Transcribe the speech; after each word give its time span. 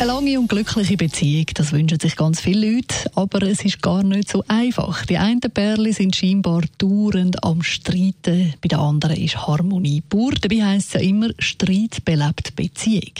eine 0.00 0.12
lange 0.12 0.40
und 0.40 0.48
glückliche 0.48 0.96
Beziehung, 0.96 1.44
das 1.52 1.72
wünschen 1.72 2.00
sich 2.00 2.16
ganz 2.16 2.40
viele 2.40 2.72
Leute, 2.72 3.10
aber 3.16 3.42
es 3.42 3.62
ist 3.66 3.82
gar 3.82 4.02
nicht 4.02 4.30
so 4.30 4.42
einfach. 4.48 5.04
Die 5.04 5.18
einen 5.18 5.40
Pärchen 5.40 5.92
sind 5.92 6.16
scheinbar 6.16 6.62
dauernd 6.78 7.44
am 7.44 7.62
Streiten, 7.62 8.54
bei 8.62 8.68
den 8.68 8.78
anderen 8.78 9.16
ist 9.16 9.46
Harmonie 9.46 10.00
pur. 10.00 10.32
Dabei 10.40 10.64
heisst 10.64 10.94
es 10.94 11.02
ja 11.02 11.06
immer, 11.06 11.28
Streit 11.38 12.02
belebt 12.06 12.56
Beziehung. 12.56 13.12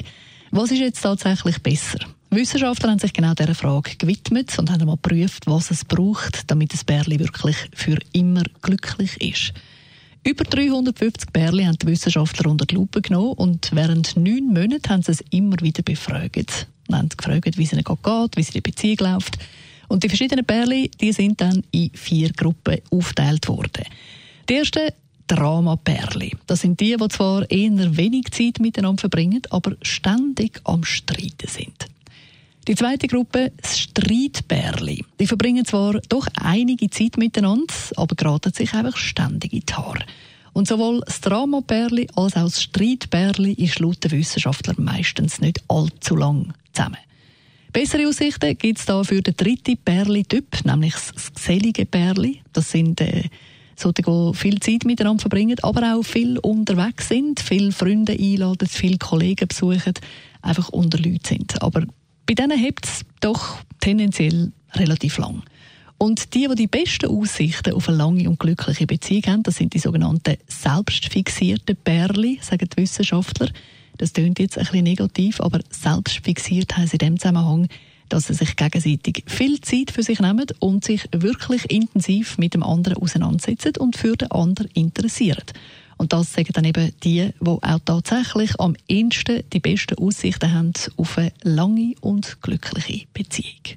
Was 0.53 0.71
ist 0.71 0.79
jetzt 0.79 1.03
tatsächlich 1.03 1.59
besser? 1.62 1.98
Wissenschaftler 2.30 2.92
haben 2.92 2.98
sich 2.98 3.12
genau 3.12 3.34
dieser 3.34 3.55
Frage 3.55 3.97
gewidmet 3.97 4.59
und 4.59 4.70
haben 4.70 4.81
einmal 4.81 4.97
geprüft, 4.97 5.47
was 5.47 5.70
es 5.70 5.84
braucht, 5.84 6.51
damit 6.51 6.73
das 6.73 6.84
Pärchen 6.84 7.19
wirklich 7.19 7.56
für 7.75 7.98
immer 8.12 8.45
glücklich 8.62 9.20
ist. 9.20 9.53
Über 10.23 10.45
350 10.45 11.30
Bärli 11.30 11.65
haben 11.65 11.79
die 11.79 11.87
Wissenschaftler 11.87 12.51
unter 12.51 12.66
die 12.66 12.74
Lupe 12.74 13.01
genommen 13.01 13.33
und 13.33 13.70
während 13.73 14.16
neun 14.16 14.48
Monaten 14.48 14.88
haben 14.91 15.02
sie 15.02 15.12
es 15.12 15.24
immer 15.30 15.56
wieder 15.61 15.83
befragt. 15.83 16.69
Und 16.88 16.97
haben 16.97 17.09
gefragt, 17.09 17.56
wie 17.56 17.62
es 17.62 17.73
ihnen 17.73 17.84
geht, 17.84 18.37
wie 18.37 18.41
es 18.41 18.48
in 18.48 18.55
der 18.55 18.61
Beziehung 18.61 18.98
läuft. 19.01 19.38
Und 19.88 20.05
die 20.05 20.09
verschiedenen 20.09 20.45
Bärli, 20.45 20.91
die 21.01 21.12
sind 21.12 21.41
dann 21.41 21.64
in 21.70 21.91
vier 21.95 22.33
Gruppen 22.33 22.78
aufgeteilt 22.91 23.48
worden. 23.48 23.84
Die 24.48 24.55
erste 24.55 24.92
Drama-Pärli. 25.27 26.37
Das 26.47 26.61
sind 26.61 26.80
die, 26.80 26.97
die 26.97 27.09
zwar 27.09 27.50
eher 27.50 27.97
wenig 27.97 28.30
Zeit 28.30 28.61
miteinander 28.61 29.00
verbringen, 29.00 29.42
aber 29.50 29.77
ständig 29.83 30.61
am 30.64 30.84
Streiten 30.84 31.48
sind. 31.48 31.87
Die 32.69 32.74
zweite 32.74 33.08
Gruppe, 33.08 33.53
das 33.61 33.78
Streitbärli. 33.80 35.05
Die 35.19 35.27
verbringen 35.27 35.64
zwar 35.64 36.00
doch 36.08 36.27
einige 36.34 36.91
Zeit 36.91 37.17
miteinander, 37.17 37.72
aber 37.97 38.14
geraten 38.14 38.52
sich 38.52 38.75
einfach 38.75 38.97
ständig 38.97 39.52
in 39.52 39.62
die. 39.67 40.05
Und 40.52 40.69
sowohl 40.69 41.00
das 41.06 41.20
Dramabärli 41.20 42.08
als 42.17 42.36
auch 42.36 42.44
das 42.44 42.62
Streitbärli 42.62 43.52
ist 43.55 43.78
laut 43.78 44.05
den 44.05 44.11
Wissenschaftlern 44.11 44.77
meistens 44.78 45.41
nicht 45.41 45.62
allzu 45.69 46.17
lang 46.17 46.52
zusammen. 46.72 46.98
Bessere 47.72 48.08
Aussichten 48.08 48.58
gibt 48.58 48.80
es 48.80 48.84
da 48.84 49.05
für 49.05 49.22
den 49.22 49.36
dritten 49.36 49.77
Bärli-Typ, 49.77 50.64
nämlich 50.64 50.95
das 50.95 51.33
gesellige 51.33 51.86
Bärli. 51.86 52.42
Das 52.52 52.70
sind 52.70 53.00
äh, 53.00 53.24
die 53.83 54.34
viel 54.34 54.61
Zeit 54.61 54.84
miteinander 54.84 55.20
verbringen, 55.22 55.56
aber 55.62 55.95
auch 55.95 56.02
viel 56.02 56.39
unterwegs 56.39 57.08
sind, 57.08 57.41
viele 57.41 57.72
Freunde 57.72 58.12
einladen, 58.12 58.69
viele 58.69 58.98
Kollegen 58.98 59.48
besuchen, 59.48 59.95
einfach 60.42 60.69
unter 60.70 60.98
Leuten 60.98 61.24
sind. 61.24 61.62
Aber 61.62 61.84
bei 62.31 62.34
denen 62.34 62.56
hebt 62.56 62.86
es 62.86 63.00
doch 63.19 63.56
tendenziell 63.81 64.53
relativ 64.75 65.19
lang. 65.19 65.42
Und 65.98 66.33
die, 66.33 66.47
die 66.47 66.55
die 66.55 66.67
besten 66.69 67.11
Aussichten 67.11 67.75
auf 67.75 67.89
eine 67.89 67.98
lange 67.98 68.28
und 68.31 68.39
glückliche 68.39 68.86
Beziehung 68.86 69.25
haben, 69.27 69.42
das 69.42 69.56
sind 69.56 69.75
die 69.75 69.81
sogenannten 69.81 70.36
selbstfixierten 70.47 71.77
Bärli, 71.83 72.39
sagen 72.41 72.69
die 72.73 72.83
Wissenschaftler. 72.83 73.48
Das 73.98 74.12
klingt 74.12 74.39
jetzt 74.39 74.58
ein 74.58 74.64
bisschen 74.64 74.84
negativ, 74.84 75.41
aber 75.41 75.58
selbstfixiert 75.70 76.77
heisst 76.77 76.92
in 76.92 76.98
dem 76.98 77.19
Zusammenhang, 77.19 77.67
dass 78.08 78.28
sie 78.28 78.34
sich 78.34 78.55
gegenseitig 78.55 79.25
viel 79.27 79.61
Zeit 79.61 79.91
für 79.91 80.05
sich 80.05 80.20
nehmen 80.20 80.47
und 80.61 80.84
sich 80.84 81.08
wirklich 81.11 81.69
intensiv 81.69 82.39
mit 82.39 82.55
dem 82.55 82.62
anderen 82.62 82.98
auseinandersetzen 82.98 83.73
und 83.77 83.97
für 83.97 84.17
den 84.17 84.31
anderen 84.31 84.70
interessieren. 84.75 85.42
Und 86.01 86.15
das 86.15 86.33
sagen 86.33 86.48
dann 86.55 86.65
eben 86.65 86.93
die, 87.05 87.31
die 87.39 87.47
auch 87.47 87.79
tatsächlich 87.84 88.59
am 88.59 88.75
ehesten 88.89 89.43
die 89.53 89.61
besten 89.61 89.98
Aussichten 89.98 90.51
haben 90.51 90.73
auf 90.97 91.19
eine 91.19 91.31
lange 91.42 91.92
und 92.01 92.41
glückliche 92.41 93.07
Beziehung. 93.12 93.77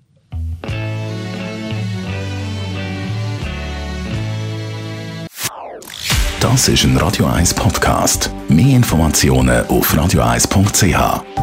Das 6.39 6.69
ist 6.69 6.85
ein 6.85 6.95
Radio 6.95 7.25
1 7.25 7.55
Podcast. 7.55 8.31
Mehr 8.47 8.77
Informationen 8.77 9.67
auf 9.67 9.93
radio1.ch. 9.93 11.42